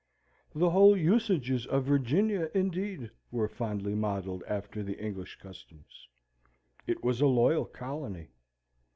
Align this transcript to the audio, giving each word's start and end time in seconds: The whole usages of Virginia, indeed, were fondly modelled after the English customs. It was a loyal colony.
The 0.55 0.71
whole 0.71 0.97
usages 0.97 1.67
of 1.67 1.83
Virginia, 1.83 2.49
indeed, 2.55 3.11
were 3.29 3.47
fondly 3.47 3.93
modelled 3.93 4.43
after 4.47 4.81
the 4.81 4.97
English 4.99 5.37
customs. 5.39 6.07
It 6.87 7.03
was 7.03 7.21
a 7.21 7.27
loyal 7.27 7.65
colony. 7.65 8.29